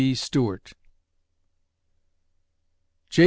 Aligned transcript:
B. 0.01 0.15
STUART 0.15 0.73
_J. 3.11 3.19